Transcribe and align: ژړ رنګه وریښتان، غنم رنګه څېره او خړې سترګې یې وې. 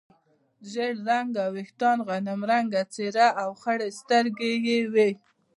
ژړ 0.71 0.93
رنګه 1.09 1.43
وریښتان، 1.53 1.97
غنم 2.07 2.41
رنګه 2.51 2.81
څېره 2.93 3.27
او 3.41 3.49
خړې 3.61 3.89
سترګې 3.99 4.53
یې 4.67 4.79
وې. 4.93 5.11